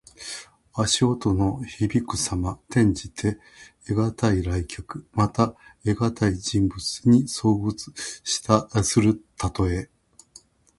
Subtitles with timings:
[0.73, 2.53] 足音のひびくさま。
[2.71, 3.37] 転じて、
[3.85, 5.05] 得難い来客。
[5.13, 7.75] また、得難い人物に遭遇
[8.81, 9.91] するたとえ。